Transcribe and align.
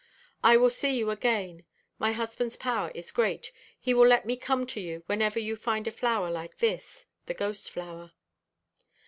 I 0.43 0.57
will 0.57 0.71
see 0.71 0.97
you 0.97 1.11
again; 1.11 1.63
my 1.99 2.11
husband's 2.13 2.57
power 2.57 2.91
is 2.95 3.11
great; 3.11 3.51
he 3.79 3.93
will 3.93 4.07
let 4.07 4.25
me 4.25 4.35
come 4.35 4.65
to 4.65 4.81
you 4.81 5.03
whenever 5.05 5.37
you 5.37 5.55
find 5.55 5.87
a 5.87 5.91
flower 5.91 6.31
like 6.31 6.57
this—the 6.57 7.33
Ghost 7.35 7.69
flower." 7.69 8.11